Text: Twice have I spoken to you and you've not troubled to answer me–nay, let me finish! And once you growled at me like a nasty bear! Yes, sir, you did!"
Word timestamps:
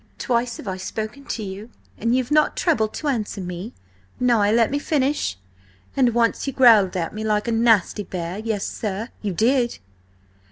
Twice 0.17 0.57
have 0.57 0.67
I 0.67 0.77
spoken 0.77 1.25
to 1.25 1.43
you 1.43 1.69
and 1.95 2.15
you've 2.15 2.31
not 2.31 2.57
troubled 2.57 2.91
to 2.95 3.07
answer 3.07 3.39
me–nay, 3.39 4.51
let 4.51 4.71
me 4.71 4.79
finish! 4.79 5.37
And 5.95 6.15
once 6.15 6.47
you 6.47 6.53
growled 6.53 6.97
at 6.97 7.13
me 7.13 7.23
like 7.23 7.47
a 7.47 7.51
nasty 7.51 8.01
bear! 8.01 8.39
Yes, 8.39 8.65
sir, 8.65 9.09
you 9.21 9.31
did!" 9.31 9.77